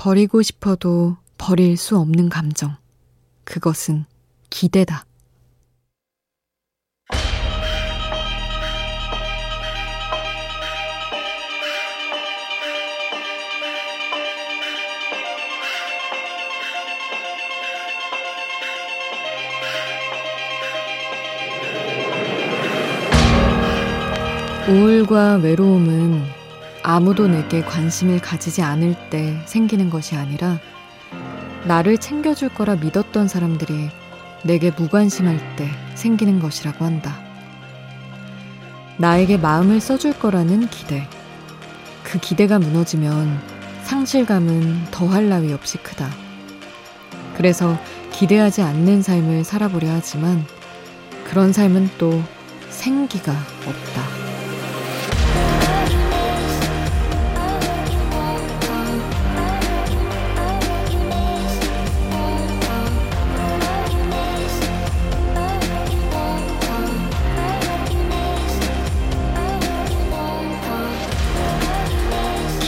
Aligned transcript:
버리고 0.00 0.40
싶어도 0.40 1.18
버릴 1.36 1.76
수 1.76 1.98
없는 1.98 2.30
감정. 2.30 2.74
그것은 3.44 4.06
기대다. 4.48 5.04
우울과 24.66 25.40
외로움은 25.42 26.39
아무도 26.82 27.28
내게 27.28 27.62
관심을 27.62 28.20
가지지 28.20 28.62
않을 28.62 28.94
때 29.10 29.36
생기는 29.46 29.90
것이 29.90 30.16
아니라 30.16 30.58
나를 31.64 31.98
챙겨줄 31.98 32.48
거라 32.50 32.76
믿었던 32.76 33.28
사람들이 33.28 33.90
내게 34.42 34.70
무관심할 34.70 35.56
때 35.56 35.68
생기는 35.94 36.40
것이라고 36.40 36.84
한다. 36.84 37.20
나에게 38.96 39.36
마음을 39.36 39.80
써줄 39.80 40.18
거라는 40.18 40.68
기대. 40.68 41.06
그 42.02 42.18
기대가 42.18 42.58
무너지면 42.58 43.40
상실감은 43.84 44.86
더할 44.90 45.28
나위 45.28 45.52
없이 45.52 45.78
크다. 45.78 46.08
그래서 47.36 47.78
기대하지 48.12 48.62
않는 48.62 49.02
삶을 49.02 49.44
살아보려 49.44 49.88
하지만 49.90 50.44
그런 51.24 51.52
삶은 51.52 51.90
또 51.98 52.22
생기가 52.68 53.32
없다. 53.66 53.89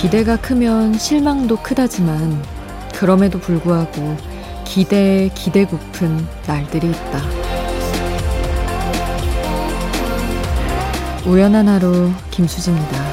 기대가 0.03 0.37
크면 0.37 0.99
실망도 0.99 1.59
크다지만 1.59 2.43
그럼에도 2.93 3.39
불구하고 3.39 4.17
기대에 4.65 5.29
기대 5.29 5.65
고픈 5.65 6.27
날들이 6.45 6.89
있다. 6.89 7.23
우연한 11.25 11.69
하루 11.69 12.11
김수지입니다. 12.33 13.12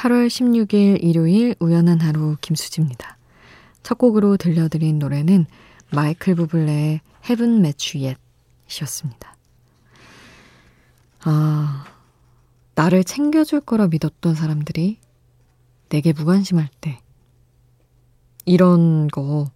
8월 0.00 0.28
16일 0.28 1.04
일요일 1.04 1.54
우연한 1.60 2.00
하루 2.00 2.34
김수지입니다. 2.40 3.18
첫 3.82 3.98
곡으로 3.98 4.38
들려드린 4.38 4.98
노래는 4.98 5.44
마이클 5.92 6.34
부블레의 6.36 7.02
Haven't 7.24 7.58
Met 7.58 7.98
You 7.98 8.16
Yet이었습니다. 8.66 9.36
아, 11.24 11.84
나를 12.76 13.04
챙겨줄 13.04 13.60
거라 13.60 13.88
믿었던 13.88 14.34
사람들이 14.34 14.98
내게 15.90 16.14
무관심할 16.14 16.70
때 16.80 16.98
이런 18.46 19.06
거 19.08 19.50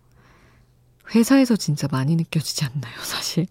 회사에서 1.15 1.57
진짜 1.57 1.89
많이 1.91 2.17
느껴지지 2.17 2.67
않나요, 2.67 2.95
사실? 3.01 3.47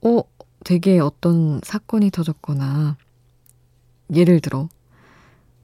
어, 0.00 0.20
되게 0.62 1.00
어떤 1.00 1.60
사건이 1.64 2.12
터졌거나 2.12 2.96
예를 4.14 4.38
들어 4.38 4.68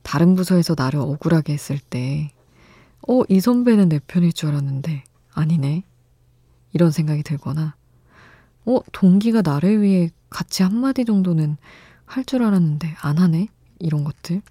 다른 0.03 0.35
부서에서 0.35 0.75
나를 0.77 1.01
억울하게 1.01 1.53
했을 1.53 1.79
때, 1.79 2.33
어, 3.09 3.23
이 3.29 3.41
선배는 3.41 3.89
내 3.89 3.99
편일 4.01 4.33
줄 4.33 4.51
알았는데, 4.51 5.05
아니네. 5.35 5.85
이런 6.73 6.91
생각이 6.91 7.23
들거나, 7.23 7.75
어, 8.67 8.79
동기가 8.93 9.43
나를 9.43 9.83
위해 9.83 10.11
같이 10.31 10.62
한마디 10.62 11.05
정도는 11.05 11.57
할 12.07 12.25
줄 12.25 12.43
알았는데, 12.43 12.95
안 13.01 13.19
하네? 13.19 13.49
이런 13.79 14.05
것들. 14.05 14.43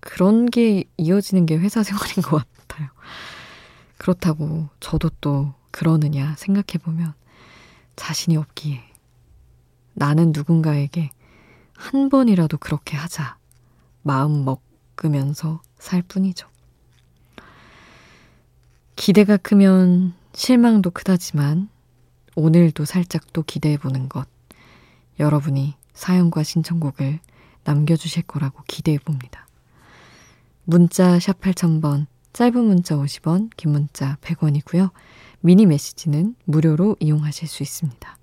그런 0.00 0.46
게 0.46 0.84
이어지는 0.98 1.46
게 1.46 1.56
회사 1.56 1.82
생활인 1.82 2.16
것 2.22 2.44
같아요. 2.68 2.88
그렇다고 3.98 4.68
저도 4.80 5.10
또 5.20 5.54
그러느냐 5.70 6.36
생각해보면 6.36 7.14
자신이 7.96 8.36
없기에 8.36 8.82
나는 9.94 10.32
누군가에게 10.32 11.10
한 11.76 12.08
번이라도 12.08 12.58
그렇게 12.58 12.96
하자. 12.96 13.36
마음 14.02 14.44
먹으면서 14.44 15.60
살 15.78 16.02
뿐이죠. 16.02 16.48
기대가 18.96 19.36
크면 19.36 20.14
실망도 20.32 20.90
크다지만 20.90 21.68
오늘도 22.34 22.84
살짝 22.84 23.32
또 23.32 23.42
기대해 23.42 23.76
보는 23.76 24.08
것. 24.08 24.26
여러분이 25.18 25.74
사연과 25.94 26.42
신청곡을 26.42 27.20
남겨주실 27.64 28.22
거라고 28.24 28.62
기대해 28.66 28.98
봅니다. 28.98 29.46
문자 30.64 31.18
샵 31.18 31.40
8000번, 31.40 32.06
짧은 32.32 32.62
문자 32.62 32.96
50원, 32.96 33.50
긴 33.56 33.72
문자 33.72 34.16
100원이고요. 34.20 34.90
미니 35.40 35.64
메시지는 35.66 36.34
무료로 36.44 36.96
이용하실 37.00 37.48
수 37.48 37.62
있습니다. 37.62 38.15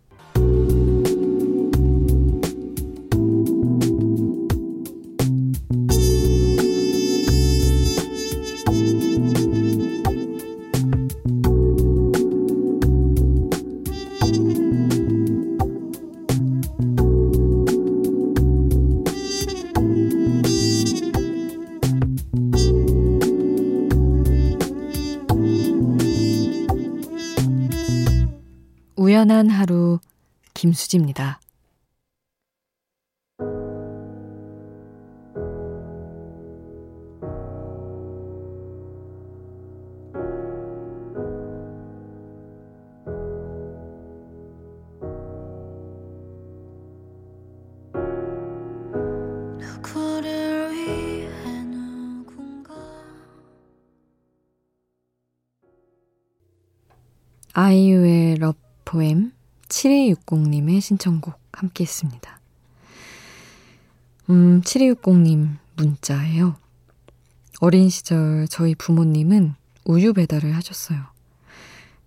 우연한 29.24 29.50
하루 29.50 30.00
김수지입니다. 30.54 31.40
아이유의 57.56 58.23
러 58.94 59.00
포엠 59.00 59.32
7260님의 59.70 60.80
신청곡 60.80 61.40
함께 61.52 61.84
했습니다. 61.84 62.40
음, 64.30 64.62
7260님 64.62 65.58
문자예요. 65.76 66.56
어린 67.60 67.90
시절 67.90 68.48
저희 68.48 68.76
부모님은 68.76 69.56
우유 69.86 70.14
배달을 70.14 70.56
하셨어요. 70.56 71.00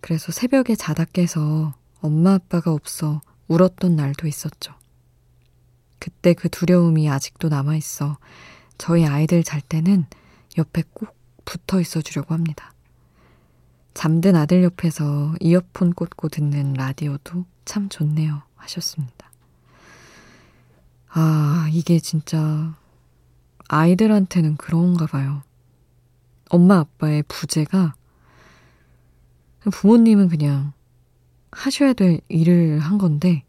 그래서 0.00 0.30
새벽에 0.30 0.76
자다 0.76 1.06
깨서 1.06 1.74
엄마 2.00 2.34
아빠가 2.34 2.72
없어 2.72 3.20
울었던 3.48 3.96
날도 3.96 4.28
있었죠. 4.28 4.72
그때 5.98 6.34
그 6.34 6.48
두려움이 6.48 7.10
아직도 7.10 7.48
남아있어 7.48 8.16
저희 8.78 9.04
아이들 9.04 9.42
잘 9.42 9.60
때는 9.60 10.06
옆에 10.56 10.84
꼭 10.92 11.16
붙어 11.44 11.80
있어 11.80 12.00
주려고 12.00 12.32
합니다. 12.32 12.75
잠든 13.96 14.36
아들 14.36 14.62
옆에서 14.62 15.34
이어폰 15.40 15.94
꽂고 15.94 16.28
듣는 16.28 16.74
라디오도 16.74 17.46
참 17.64 17.88
좋네요. 17.88 18.42
하셨습니다. 18.54 19.30
아, 21.08 21.66
이게 21.72 21.98
진짜 21.98 22.76
아이들한테는 23.68 24.58
그런가 24.58 25.06
봐요. 25.06 25.42
엄마 26.50 26.80
아빠의 26.80 27.24
부재가 27.26 27.94
부모님은 29.72 30.28
그냥 30.28 30.74
하셔야 31.50 31.94
될 31.94 32.20
일을 32.28 32.80
한 32.80 32.98
건데 32.98 33.44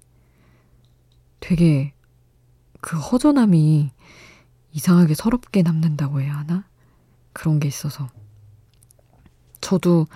되게 1.41 1.93
그 2.79 2.97
허전함이 2.97 3.91
이상하게 4.71 5.13
서럽게 5.13 5.61
남는다고 5.61 6.21
해야 6.21 6.38
하나? 6.38 6.63
그런 7.33 7.59
게 7.59 7.67
있어서. 7.67 8.09
저도 9.67 10.07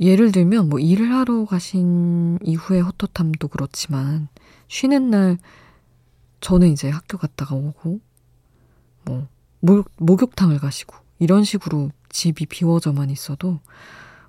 예를 0.00 0.32
들면 0.32 0.68
뭐 0.68 0.80
일을 0.80 1.12
하러 1.12 1.44
가신 1.44 2.36
이후의 2.42 2.82
헛헛함도 2.82 3.46
그렇지만 3.46 4.26
쉬는 4.66 5.10
날 5.10 5.38
저는 6.40 6.72
이제 6.72 6.90
학교 6.90 7.18
갔다가 7.18 7.54
오고 7.54 8.00
뭐 9.04 9.28
목욕, 9.60 9.88
목욕탕을 9.98 10.58
가시고 10.58 10.96
이런 11.20 11.44
식으로 11.44 11.92
집이 12.08 12.46
비워져만 12.46 13.10
있어도 13.10 13.60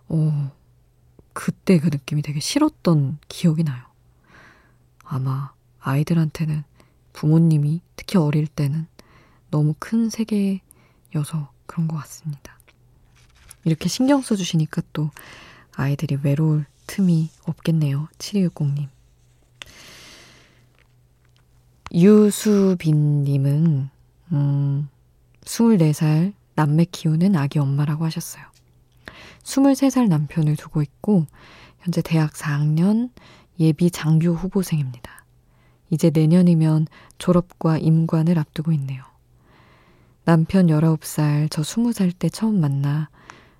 어 0.09 0.51
그때 1.33 1.79
그 1.79 1.87
느낌이 1.87 2.21
되게 2.21 2.39
싫었던 2.39 3.17
기억이 3.29 3.63
나요. 3.63 3.83
아마 5.03 5.53
아이들한테는 5.79 6.63
부모님이 7.13 7.81
특히 7.95 8.19
어릴 8.19 8.45
때는 8.45 8.85
너무 9.49 9.73
큰 9.79 10.11
세계여서 10.11 11.51
그런 11.65 11.87
것 11.87 11.97
같습니다. 11.97 12.58
이렇게 13.69 13.87
신경 13.87 14.21
써주시니까 14.21 14.81
또 14.93 15.11
아이들이 15.75 16.17
외로울 16.23 16.65
틈이 16.87 17.29
없겠네요. 17.45 18.07
7260님. 18.17 18.87
유수빈님은, 21.93 23.89
음, 24.31 24.89
24살 25.41 26.33
남매 26.55 26.85
키우는 26.85 27.35
아기 27.35 27.59
엄마라고 27.59 28.05
하셨어요. 28.05 28.43
23살 29.43 30.07
남편을 30.07 30.55
두고 30.55 30.81
있고, 30.81 31.27
현재 31.79 32.01
대학 32.01 32.33
4학년 32.33 33.11
예비 33.59 33.91
장교 33.91 34.33
후보생입니다. 34.33 35.25
이제 35.91 36.09
내년이면 36.09 36.87
졸업과 37.19 37.77
임관을 37.77 38.39
앞두고 38.39 38.71
있네요. 38.73 39.03
남편 40.25 40.67
19살, 40.67 41.49
저 41.51 41.61
20살 41.61 42.13
때 42.17 42.29
처음 42.29 42.59
만나 42.59 43.09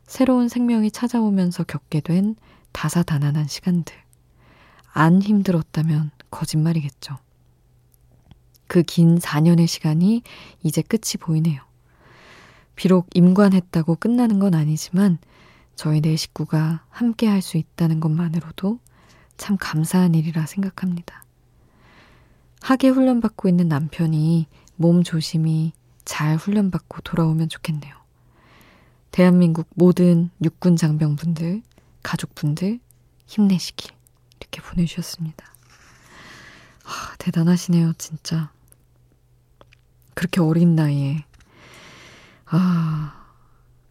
새로운 0.10 0.50
생명이 0.50 0.90
찾아오면서 0.90 1.64
겪게 1.66 2.00
된 2.00 2.36
다사다난한 2.72 3.48
시간들. 3.48 3.96
안 4.92 5.22
힘들었다면 5.22 6.10
거짓말이겠죠. 6.32 7.18
그 8.66 8.82
긴 8.82 9.20
4년의 9.20 9.68
시간이 9.68 10.24
이제 10.64 10.82
끝이 10.82 11.14
보이네요. 11.20 11.62
비록 12.76 13.08
임관했다고 13.14 13.98
끝나는 13.98 14.40
건 14.40 14.56
아니지만 14.56 15.20
저희 15.76 16.02
네 16.02 16.16
식구가 16.16 16.86
함께 16.90 17.28
할 17.28 17.44
수 17.44 17.58
있다는 17.58 18.00
것만으로도 18.00 18.80
참 19.38 19.58
감사한 19.60 20.16
일이라 20.16 20.48
생각합니다. 20.48 21.24
하계 22.62 22.90
훈련받고 22.90 23.48
있는 23.48 23.68
남편이 23.68 24.48
몸 24.76 25.04
조심히 25.04 25.72
잘 26.04 26.36
훈련받고 26.36 27.02
돌아오면 27.02 27.48
좋겠네요. 27.50 27.99
대한민국 29.12 29.68
모든 29.76 30.30
육군 30.44 30.76
장병분들, 30.76 31.62
가족분들 32.04 32.80
힘내시길 33.26 33.92
이렇게 34.40 34.62
보내주셨습니다. 34.62 35.46
아, 36.86 37.16
대단하시네요, 37.18 37.94
진짜. 37.98 38.52
그렇게 40.14 40.42
어린 40.42 40.76
나이에 40.76 41.24
아, 42.46 43.26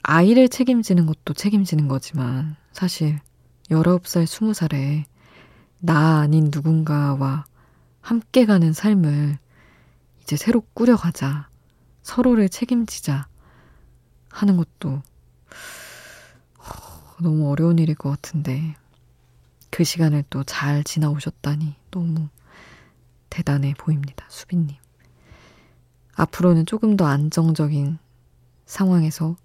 아이를 0.03 0.49
책임지는 0.49 1.07
것도 1.07 1.35
책임지는 1.35 1.89
거지만 1.89 2.57
사실 2.73 3.19
19살, 3.71 4.25
20살에 4.25 5.05
나 5.81 6.21
아닌 6.21 6.51
누군가와 6.53 7.45
함께 8.01 8.47
가는 8.47 8.73
삶을 8.73 9.39
이제 10.23 10.37
새로 10.37 10.63
꾸려가자. 10.75 11.49
서로를 12.03 12.49
책임지자. 12.49 13.29
하는 14.31 14.57
것도 14.57 15.03
너무 17.23 17.51
어려운 17.51 17.79
일일 17.79 17.95
것 17.95 18.11
같은데 18.11 18.75
그 19.71 19.85
시간을 19.85 20.25
또 20.31 20.45
잘 20.45 20.85
지나오셨다니 20.85 21.75
너무 21.91 22.29
대단해 23.31 23.75
보입니다. 23.77 24.25
수빈님. 24.29 24.77
앞으로는 26.15 26.67
조금 26.67 26.97
더 26.97 27.07
안정적인 27.07 27.99
상황에서 28.67 29.37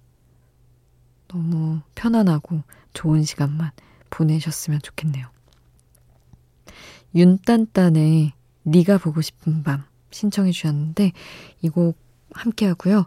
너무 1.28 1.82
편안하고 1.96 2.64
좋은 2.94 3.24
시간만 3.24 3.72
보내셨으면 4.10 4.80
좋겠네요. 4.82 5.28
윤딴딴의 7.16 8.34
네가 8.64 8.98
보고 8.98 9.22
싶은 9.22 9.64
밤 9.64 9.84
신청해 10.12 10.52
주셨는데 10.52 11.12
이 11.62 11.70
곡 11.70 11.98
함께 12.32 12.66
하고요. 12.68 13.06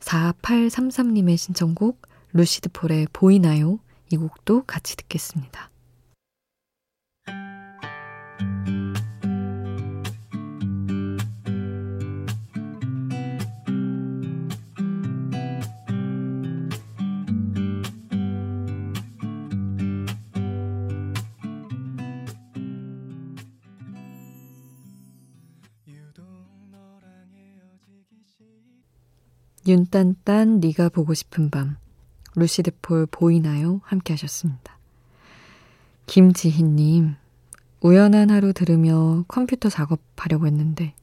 4833님의 0.00 1.36
신청곡 1.36 2.02
루시드 2.32 2.68
폴의 2.72 3.08
보이나요? 3.12 3.80
이 4.10 4.16
곡도 4.16 4.64
같이 4.66 4.96
듣겠습니다. 4.96 5.70
윤딴딴 29.66 30.60
네가 30.60 30.88
보고 30.88 31.12
싶은 31.12 31.50
밤 31.50 31.76
루시드 32.38 32.72
폴 32.82 33.06
보이나요? 33.06 33.80
함께 33.84 34.12
하셨습니다. 34.14 34.78
김지희님 36.06 37.16
우연한 37.80 38.30
하루 38.30 38.52
들으며 38.52 39.24
컴퓨터 39.28 39.68
작업하려고 39.68 40.46
했는데 40.46 40.94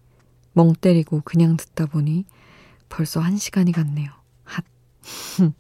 멍 0.53 0.73
때리고 0.73 1.21
그냥 1.23 1.57
듣다 1.57 1.85
보니 1.85 2.25
벌써 2.89 3.19
한 3.19 3.37
시간이 3.37 3.71
갔네요. 3.71 4.11
핫. 4.43 4.63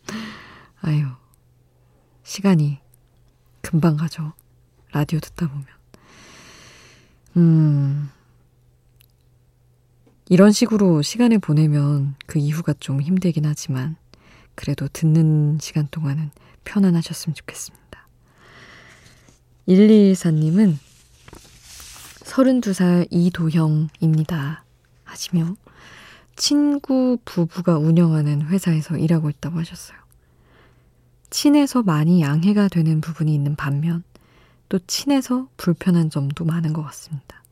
아유, 0.81 1.05
시간이 2.23 2.79
금방 3.61 3.97
가죠. 3.97 4.33
라디오 4.91 5.19
듣다 5.19 5.47
보면. 5.47 5.65
음, 7.37 8.09
이런 10.27 10.51
식으로 10.51 11.01
시간을 11.01 11.39
보내면 11.39 12.15
그 12.25 12.39
이후가 12.39 12.73
좀 12.79 13.01
힘들긴 13.01 13.45
하지만 13.45 13.95
그래도 14.55 14.87
듣는 14.87 15.57
시간 15.61 15.87
동안은 15.91 16.31
편안하셨으면 16.63 17.35
좋겠습니다. 17.35 18.07
1214님은 19.67 20.77
32살 22.21 23.07
이도형입니다. 23.11 24.63
하시며 25.03 25.55
친구 26.35 27.17
부부가 27.23 27.77
운영하는 27.77 28.43
회사에서 28.43 28.97
일하고 28.97 29.29
있다고 29.29 29.59
하셨어요. 29.59 29.97
친해서 31.29 31.81
많이 31.83 32.21
양해가 32.21 32.67
되는 32.67 33.01
부분이 33.01 33.33
있는 33.33 33.55
반면 33.55 34.03
또 34.69 34.79
친해서 34.79 35.47
불편한 35.57 36.09
점도 36.09 36.45
많은 36.45 36.73
것 36.73 36.83
같습니다. 36.83 37.43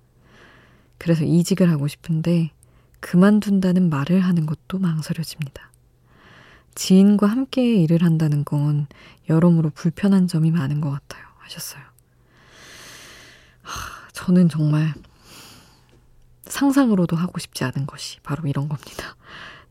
그래서 0.98 1.24
이직을 1.24 1.70
하고 1.70 1.88
싶은데 1.88 2.52
그만둔다는 3.00 3.90
말을 3.90 4.22
하는 4.22 4.46
것도 4.46 4.80
망설여집니다. 4.80 5.73
지인과 6.76 7.28
함께 7.28 7.76
일을 7.76 8.04
한다는 8.04 8.44
건 8.44 8.88
여러모로 9.30 9.72
불편한 9.72 10.28
점이 10.28 10.52
많은 10.52 10.82
것 10.82 10.90
같아요. 10.92 11.24
하셨어요. 11.40 11.82
하, 13.62 14.10
저는 14.12 14.50
정말 14.50 14.94
상상으로도 16.44 17.16
하고 17.16 17.40
싶지 17.40 17.64
않은 17.64 17.86
것이 17.88 18.20
바로 18.22 18.48
이런 18.48 18.68
겁니다. 18.70 19.16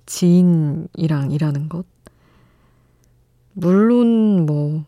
지인이랑 0.06 1.30
일하는 1.30 1.68
것. 1.68 1.86
물론 3.52 4.46
뭐 4.46 4.84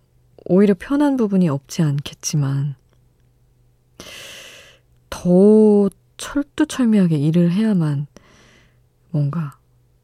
오히려 0.46 0.74
편한 0.78 1.16
부분이 1.16 1.48
없지 1.48 1.82
않겠지만, 1.82 2.74
더 5.10 5.88
철두철미하게 6.16 7.16
일을 7.16 7.52
해야만 7.52 8.06
뭔가 9.10 9.58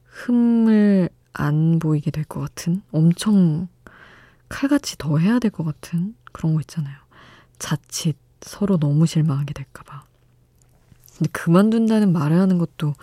흠을 0.04 1.08
안 1.32 1.78
보이게 1.78 2.10
될 2.10 2.25
것 2.25 2.40
같은 2.40 2.82
엄청 2.92 3.68
칼같이 4.49 4.96
더 4.99 5.18
해야 5.18 5.38
될 5.38 5.50
것 5.50 5.64
같은 5.64 6.14
그런 6.32 6.54
거 6.54 6.60
있잖아요. 6.60 6.96
자칫 7.58 8.16
서로 8.40 8.78
너무 8.78 9.06
실망하게 9.06 9.52
될까봐. 9.54 10.04
근데 11.16 11.30
그만둔다는 11.32 12.12
말을 12.12 12.38
하는 12.38 12.58
것도 12.58 12.94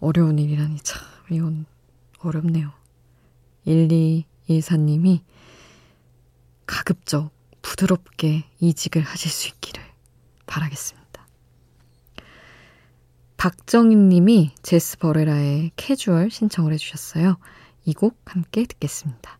어려운 0.00 0.38
일이라니 0.38 0.78
참 0.82 1.02
이건 1.30 1.66
어렵네요. 2.20 2.72
1214님이 3.66 5.20
가급적 6.66 7.30
부드럽게 7.62 8.44
이직을 8.60 9.02
하실 9.02 9.30
수 9.30 9.48
있기를 9.48 9.82
바라겠습니다. 10.46 11.01
박정인 13.42 14.08
님이 14.08 14.52
제스 14.62 14.96
버레라의 14.98 15.72
캐주얼 15.74 16.30
신청을 16.30 16.72
해주셨어요. 16.74 17.38
이 17.84 17.92
곡 17.92 18.16
함께 18.24 18.64
듣겠습니다. 18.66 19.36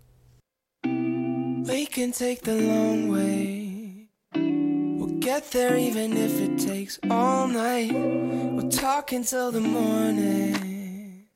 We 0.85 1.87
can 1.89 2.11
take 2.11 2.43
the 2.43 2.67
long 2.67 3.13
way. 3.15 4.09
We'll 4.35 5.21
get 5.21 5.53
there 5.53 5.79
even 5.79 6.17
if 6.17 6.43
it 6.43 6.59
takes 6.59 6.99
all 7.13 7.49
night. 7.49 7.95
We'll 7.95 8.71
talk 8.71 9.13
until 9.15 9.53
the 9.53 9.61
morning. 9.61 11.29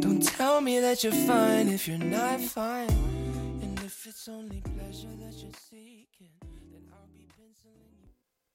Don't 0.00 0.22
tell 0.22 0.60
me 0.60 0.78
that 0.78 1.02
you're 1.02 1.10
fine 1.26 1.66
if 1.66 1.88
you're 1.88 1.98
not 1.98 2.38
fine. 2.38 2.94
And 3.60 3.76
if 3.84 4.06
it's 4.06 4.28
only 4.28 4.62
pleasure 4.62 5.10
that 5.18 5.34
you're 5.42 5.50
seeking, 5.68 6.30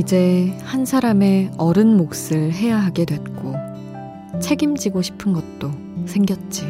이제 0.00 0.56
한 0.62 0.86
사람의 0.86 1.50
어른 1.58 1.98
몫을 1.98 2.54
해야 2.54 2.78
하게 2.78 3.04
됐고 3.04 3.54
책임지고 4.40 5.02
싶은 5.02 5.34
것도 5.34 5.70
생겼지. 6.06 6.64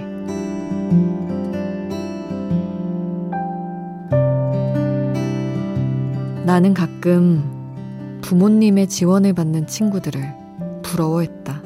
나는 6.45 6.75
가끔 6.75 8.19
부모님의 8.23 8.89
지원을 8.89 9.33
받는 9.35 9.69
친구들을 9.69 10.21
부러워했다. 10.83 11.63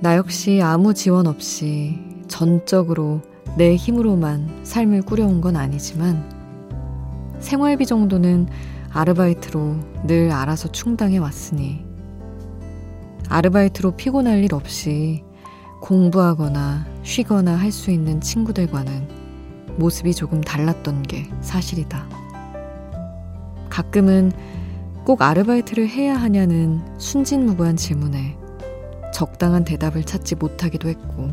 나 0.00 0.16
역시 0.16 0.62
아무 0.62 0.94
지원 0.94 1.26
없이 1.26 1.98
전적으로 2.26 3.20
내 3.58 3.76
힘으로만 3.76 4.60
삶을 4.62 5.02
꾸려온 5.02 5.42
건 5.42 5.56
아니지만 5.56 6.24
생활비 7.38 7.84
정도는 7.84 8.48
아르바이트로 8.90 9.76
늘 10.06 10.32
알아서 10.32 10.70
충당해 10.72 11.18
왔으니 11.18 11.84
아르바이트로 13.28 13.92
피곤할 13.92 14.42
일 14.42 14.54
없이 14.54 15.22
공부하거나 15.82 16.86
쉬거나 17.02 17.54
할 17.54 17.70
수 17.70 17.90
있는 17.90 18.20
친구들과는 18.20 19.08
모습이 19.76 20.14
조금 20.14 20.40
달랐던 20.40 21.02
게 21.04 21.30
사실이다. 21.40 22.08
가끔은 23.70 24.32
꼭 25.04 25.22
아르바이트를 25.22 25.88
해야 25.88 26.16
하냐는 26.16 26.80
순진무구한 26.98 27.76
질문에 27.76 28.36
적당한 29.14 29.64
대답을 29.64 30.04
찾지 30.04 30.34
못하기도 30.34 30.88
했고, 30.88 31.30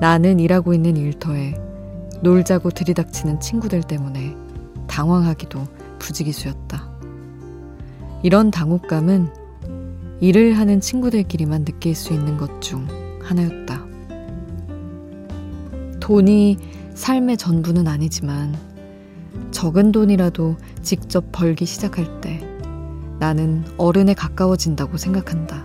나는 0.00 0.38
일하고 0.38 0.74
있는 0.74 0.96
일터에 0.96 1.54
놀자고 2.22 2.70
들이닥치는 2.70 3.40
친구들 3.40 3.82
때문에 3.82 4.36
당황하기도 4.86 5.60
부지기수였다. 6.02 6.90
이런 8.22 8.50
당혹감은 8.50 9.28
일을 10.20 10.58
하는 10.58 10.80
친구들끼리만 10.80 11.64
느낄 11.64 11.94
수 11.94 12.12
있는 12.12 12.36
것 12.36 12.60
중 12.60 12.86
하나였다. 13.22 13.86
돈이 16.00 16.58
삶의 16.94 17.36
전부는 17.36 17.88
아니지만 17.88 18.54
적은 19.52 19.92
돈이라도 19.92 20.56
직접 20.82 21.24
벌기 21.32 21.64
시작할 21.64 22.20
때 22.20 22.40
나는 23.18 23.64
어른에 23.78 24.14
가까워진다고 24.14 24.96
생각한다. 24.96 25.64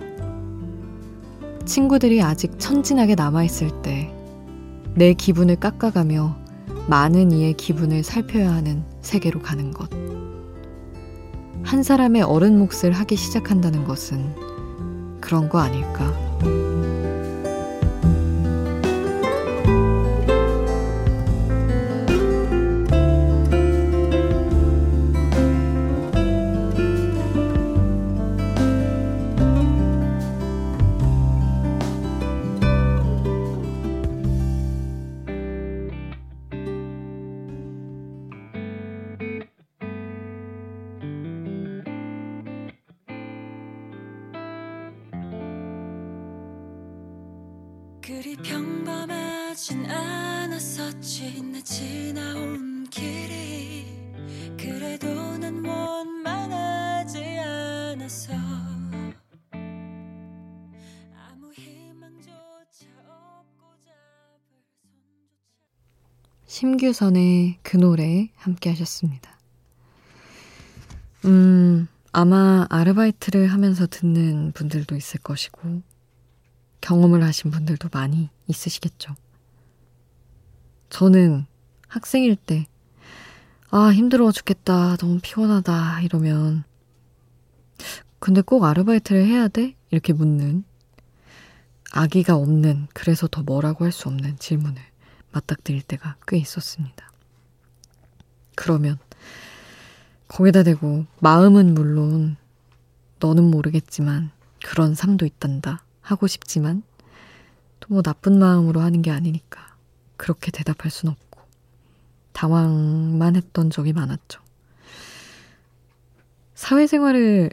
친구들이 1.66 2.22
아직 2.22 2.60
천진하게 2.60 3.16
남아있을 3.16 3.82
때 3.82 4.14
내 4.98 5.14
기분을 5.14 5.58
깎아가며 5.58 6.36
많은 6.88 7.32
이의 7.32 7.54
기분을 7.54 8.04
살펴야 8.04 8.52
하는 8.52 8.84
세계로 9.02 9.42
가는 9.44 9.70
것. 9.70 9.88
한 11.64 11.84
사람의 11.84 12.22
어른 12.24 12.58
몫을 12.60 12.92
하기 12.94 13.16
시작한다는 13.16 13.86
것은 13.86 14.36
그런 15.20 15.50
거 15.50 15.60
아닐까? 15.60 16.14
심규선의 66.48 67.60
그 67.62 67.78
노래 67.78 68.30
함께 68.36 68.70
하셨습니다. 68.70 69.38
음, 71.26 71.88
아마 72.14 72.66
아르바이트를 72.70 73.48
하면서 73.48 73.86
듣는 73.86 74.54
분들도 74.54 74.96
있을 74.96 75.20
것이고 75.20 75.82
경험을 76.80 77.22
하신 77.24 77.52
분들도 77.52 77.90
많이 77.92 78.30
있으시겠죠. 78.48 79.16
저는 80.90 81.46
학생일 81.88 82.38
때, 82.38 82.66
아, 83.70 83.90
힘들어 83.90 84.32
죽겠다, 84.32 84.96
너무 84.96 85.20
피곤하다, 85.22 86.02
이러면, 86.02 86.64
근데 88.20 88.42
꼭 88.42 88.64
아르바이트를 88.64 89.26
해야 89.26 89.50
돼? 89.50 89.76
이렇게 89.92 90.14
묻는, 90.14 90.64
아기가 91.92 92.36
없는, 92.36 92.88
그래서 92.94 93.28
더 93.28 93.44
뭐라고 93.44 93.84
할 93.84 93.92
수 93.92 94.08
없는 94.08 94.38
질문을 94.40 94.82
맞닥뜨릴 95.38 95.82
때가 95.84 96.18
꽤 96.28 96.38
있었습니다. 96.38 97.12
그러면, 98.56 98.98
거기다 100.28 100.64
대고, 100.64 101.06
마음은 101.20 101.74
물론, 101.74 102.38
너는 103.20 103.44
모르겠지만, 103.44 104.32
그런 104.64 104.96
삶도 104.96 105.26
있단다. 105.26 105.84
하고 106.08 106.28
싶지만 106.28 106.84
또 107.80 107.94
뭐 107.94 108.02
나쁜 108.02 108.40
마음으로 108.40 108.82
하는 108.82 109.02
게 109.02 109.12
아니니까 109.12 109.76
그렇게 110.16 110.52
대답할 110.52 110.90
순 110.92 111.10
없고 111.10 111.42
당황만 112.34 113.36
했던 113.36 113.70
적이 113.70 113.94
많았죠. 113.94 114.42
사회생활을 116.56 117.52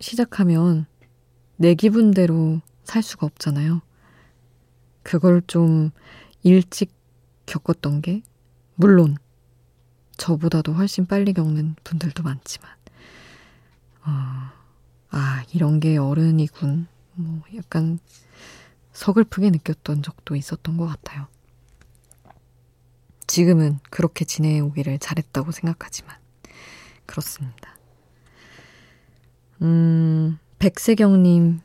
시작하면 0.00 0.86
내 1.56 1.74
기분대로 1.74 2.60
살 2.84 3.02
수가 3.02 3.26
없잖아요. 3.26 3.82
그걸 5.02 5.42
좀 5.46 5.90
일찍 6.42 6.94
겪었던 7.46 8.02
게, 8.02 8.22
물론, 8.74 9.16
저보다도 10.16 10.72
훨씬 10.72 11.06
빨리 11.06 11.32
겪는 11.32 11.76
분들도 11.84 12.22
많지만, 12.22 12.70
어, 14.04 14.10
아, 15.10 15.44
이런 15.52 15.80
게 15.80 15.96
어른이군. 15.96 16.86
뭐, 17.14 17.42
약간 17.54 17.98
서글프게 18.92 19.50
느꼈던 19.50 20.02
적도 20.02 20.36
있었던 20.36 20.76
것 20.76 20.86
같아요. 20.86 21.26
지금은 23.26 23.78
그렇게 23.90 24.24
지내오기를 24.24 24.98
잘했다고 24.98 25.52
생각하지만, 25.52 26.16
그렇습니다. 27.06 27.76
음, 29.62 30.38
백세경님, 30.58 31.60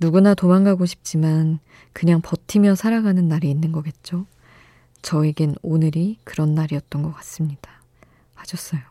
누구나 0.00 0.34
도망가고 0.34 0.86
싶지만 0.86 1.58
그냥 1.92 2.20
버티며 2.22 2.74
살아가는 2.76 3.26
날이 3.26 3.50
있는 3.50 3.72
거겠죠? 3.72 4.26
저에겐 5.08 5.54
오늘이 5.62 6.18
그런 6.22 6.54
날이었던 6.54 7.02
것 7.02 7.14
같습니다. 7.14 7.82
하셨어요. 8.34 8.82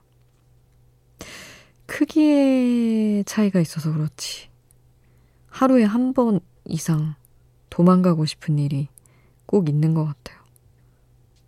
크기의 1.85 3.23
차이가 3.23 3.59
있어서 3.59 3.93
그렇지. 3.93 4.49
하루에 5.45 5.83
한 5.83 6.13
번 6.13 6.39
이상 6.65 7.13
도망가고 7.69 8.25
싶은 8.25 8.57
일이 8.57 8.87
꼭 9.45 9.69
있는 9.69 9.93
것 9.93 10.05
같아요. 10.05 10.41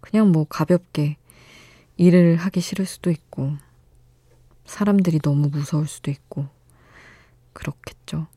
그냥 0.02 0.32
뭐 0.32 0.44
가볍게 0.44 1.18
일을 1.98 2.36
하기 2.36 2.62
싫을 2.62 2.86
수도 2.86 3.10
있고, 3.10 3.54
사람들이 4.66 5.18
너무 5.18 5.50
무서울 5.50 5.88
수도 5.88 6.12
있고, 6.12 6.48
그렇겠죠. 7.54 8.28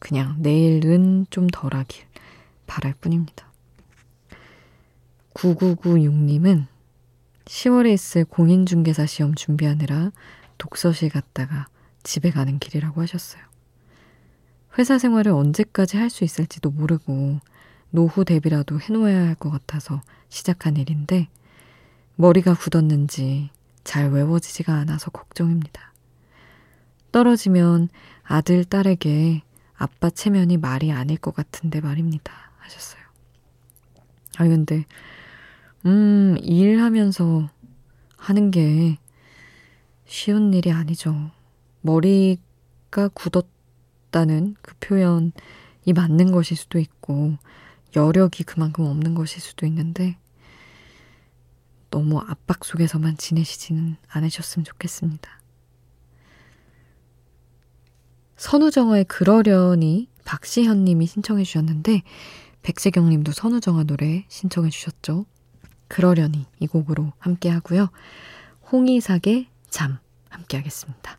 그냥 0.00 0.42
내일은 0.42 1.24
좀 1.30 1.46
덜하길 1.46 2.04
바랄 2.66 2.94
뿐입니다. 2.94 3.47
9996님은 5.38 6.66
10월에 7.44 7.92
있을 7.92 8.24
공인중개사 8.24 9.06
시험 9.06 9.34
준비하느라 9.34 10.10
독서실 10.58 11.10
갔다가 11.10 11.68
집에 12.02 12.30
가는 12.30 12.58
길이라고 12.58 13.00
하셨어요. 13.02 13.42
회사 14.78 14.98
생활을 14.98 15.32
언제까지 15.32 15.96
할 15.96 16.10
수 16.10 16.24
있을지도 16.24 16.70
모르고 16.70 17.40
노후 17.90 18.24
대비라도 18.24 18.80
해놓아야 18.80 19.26
할 19.26 19.34
것 19.34 19.50
같아서 19.50 20.02
시작한 20.28 20.76
일인데 20.76 21.28
머리가 22.16 22.54
굳었는지 22.54 23.50
잘 23.84 24.10
외워지지가 24.10 24.74
않아서 24.74 25.10
걱정입니다. 25.10 25.92
떨어지면 27.12 27.88
아들, 28.24 28.64
딸에게 28.64 29.42
아빠 29.76 30.10
체면이 30.10 30.56
말이 30.58 30.92
아닐 30.92 31.16
것 31.16 31.34
같은데 31.34 31.80
말입니다. 31.80 32.32
하셨어요. 32.58 33.00
아, 34.36 34.44
근데, 34.44 34.84
음, 35.86 36.36
일하면서 36.42 37.50
하는 38.16 38.50
게 38.50 38.98
쉬운 40.06 40.52
일이 40.52 40.72
아니죠. 40.72 41.30
머리가 41.82 43.08
굳었다는 43.14 44.56
그 44.60 44.74
표현이 44.80 45.32
맞는 45.94 46.32
것일 46.32 46.56
수도 46.56 46.78
있고, 46.78 47.36
여력이 47.94 48.44
그만큼 48.44 48.84
없는 48.86 49.14
것일 49.14 49.40
수도 49.40 49.66
있는데, 49.66 50.18
너무 51.90 52.18
압박 52.18 52.64
속에서만 52.64 53.16
지내시지는 53.16 53.96
않으셨으면 54.08 54.64
좋겠습니다. 54.64 55.38
선우정아의 58.36 59.04
그러려니 59.04 60.08
박시현 60.24 60.84
님이 60.84 61.06
신청해 61.06 61.44
주셨는데, 61.44 62.02
백세경 62.62 63.08
님도 63.08 63.32
선우정아 63.32 63.84
노래 63.84 64.26
신청해 64.28 64.70
주셨죠. 64.70 65.26
그러려니 65.88 66.46
이 66.60 66.66
곡으로 66.66 67.12
함께 67.18 67.48
하고요. 67.50 67.88
홍이삭의 68.70 69.48
잠 69.70 69.98
함께 70.28 70.56
하겠습니다. 70.58 71.18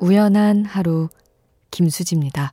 우연한 0.00 0.64
하루 0.64 1.08
김수지입니다. 1.70 2.52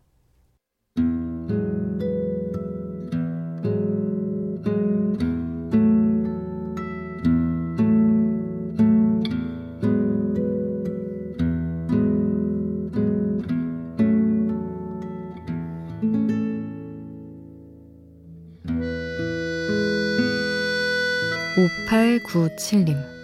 오팔구칠님 21.57 23.14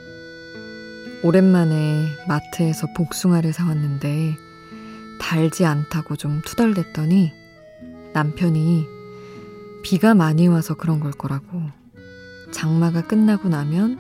오랜만에 1.24 2.08
마트에서 2.28 2.88
복숭아를 2.96 3.54
사왔는데 3.54 4.36
달지 5.20 5.66
않다고 5.66 6.16
좀 6.16 6.42
투덜댔더니 6.44 7.32
남편이 8.14 8.88
비가 9.84 10.16
많이 10.16 10.48
와서 10.48 10.74
그런 10.74 11.00
걸 11.00 11.12
거라고 11.12 11.62
장마가 12.52 13.04
끝나고 13.04 13.50
나면 13.50 14.00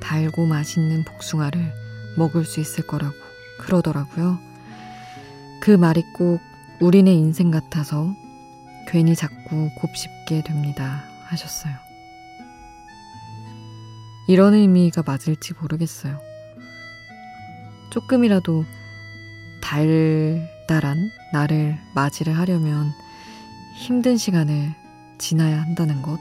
달고 0.00 0.46
맛있는 0.46 1.04
복숭아를 1.06 1.72
먹을 2.18 2.44
수 2.44 2.60
있을 2.60 2.86
거라고 2.86 3.14
그러더라고요. 3.60 4.38
그 5.62 5.70
말이 5.70 6.02
꼭 6.14 6.38
우리네 6.80 7.12
인생 7.12 7.50
같아서 7.50 8.14
괜히 8.86 9.14
자꾸 9.16 9.70
곱씹게 9.78 10.42
됩니다. 10.44 11.02
하셨어요. 11.28 11.72
이런 14.28 14.52
의미가 14.52 15.02
맞을지 15.06 15.54
모르겠어요. 15.60 16.27
조금이라도 17.90 18.64
달달한 19.60 21.10
나를 21.32 21.78
맞이를 21.94 22.36
하려면 22.38 22.92
힘든 23.76 24.16
시간을 24.16 24.74
지나야 25.18 25.60
한다는 25.60 26.02
것. 26.02 26.18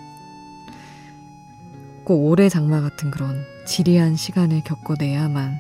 꼭 2.04 2.26
올해 2.26 2.50
장마 2.50 2.82
같은 2.82 3.12
그런 3.12 3.44
지리한 3.66 4.16
시간을 4.16 4.64
겪어내야만 4.64 5.60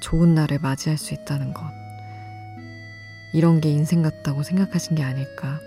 좋은 0.00 0.34
날을 0.34 0.58
맞이할 0.58 0.98
수 0.98 1.14
있다는 1.14 1.54
것. 1.54 1.64
이런 3.32 3.60
게 3.60 3.70
인생 3.70 4.02
같다고 4.02 4.42
생각하신 4.42 4.96
게 4.96 5.02
아닐까. 5.02 5.58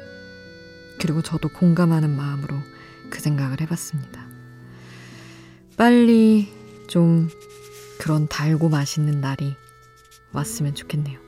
그리고 1.00 1.22
저도 1.22 1.50
공감하는 1.50 2.10
마음으로 2.10 2.56
그 3.10 3.20
생각을 3.20 3.62
해봤습니다. 3.62 4.26
빨리 5.76 6.48
좀 6.88 7.30
그런 8.00 8.28
달고 8.28 8.70
맛있는 8.70 9.22
날이 9.22 9.56
왔으면 10.32 10.76
좋겠네요. 10.76 11.20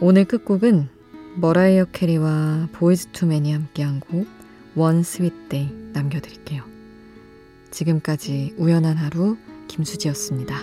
오늘 0.00 0.24
끝곡은 0.24 0.88
머라이어 1.36 1.86
캐리와 1.86 2.68
Boyz 2.72 3.08
II 3.12 3.25
Men이 3.25 3.52
함께한 3.52 4.00
곡 4.00 4.26
One 4.74 5.02
Sweet 5.02 5.48
Day 5.48 5.70
남겨드릴게요. 5.92 6.64
지금까지 7.70 8.54
우연한 8.56 8.96
하루 8.96 9.36
김수지였습니다. 9.68 10.56